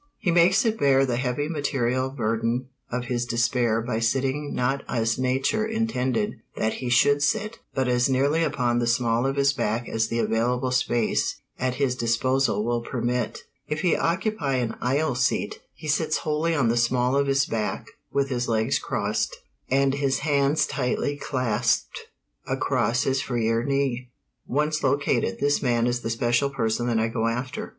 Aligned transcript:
He 0.17 0.31
makes 0.31 0.65
it 0.65 0.79
bear 0.79 1.05
the 1.05 1.17
heavy 1.17 1.47
material 1.47 2.09
burden 2.09 2.69
of 2.91 3.05
his 3.05 3.23
despair 3.23 3.83
by 3.83 3.99
sitting 3.99 4.51
not 4.51 4.83
as 4.87 5.19
Nature 5.19 5.63
intended 5.63 6.41
that 6.55 6.73
he 6.73 6.89
should 6.89 7.21
sit, 7.21 7.59
but 7.75 7.87
as 7.87 8.09
nearly 8.09 8.43
upon 8.43 8.79
the 8.79 8.87
small 8.87 9.27
of 9.27 9.35
his 9.35 9.53
back 9.53 9.87
as 9.87 10.07
the 10.07 10.17
available 10.17 10.71
space 10.71 11.39
at 11.59 11.75
his 11.75 11.95
disposal 11.95 12.65
will 12.65 12.81
permit. 12.81 13.43
If 13.67 13.81
he 13.81 13.95
occupy 13.95 14.55
an 14.55 14.73
aisle 14.81 15.13
seat, 15.13 15.59
he 15.75 15.87
sits 15.87 16.17
wholly 16.17 16.55
on 16.55 16.69
the 16.69 16.77
small 16.77 17.15
of 17.15 17.27
his 17.27 17.45
back, 17.45 17.85
with 18.11 18.29
his 18.31 18.47
legs 18.47 18.79
crossed, 18.79 19.37
and 19.69 19.93
his 19.93 20.21
hands 20.25 20.65
tightly 20.65 21.15
clasped 21.15 22.07
across 22.47 23.03
his 23.03 23.21
freer 23.21 23.63
knee. 23.63 24.09
Once 24.47 24.83
located, 24.83 25.37
this 25.39 25.61
man 25.61 25.85
is 25.85 26.01
the 26.01 26.09
special 26.09 26.49
person 26.49 26.87
that 26.87 26.97
I 26.97 27.07
go 27.07 27.27
after. 27.27 27.69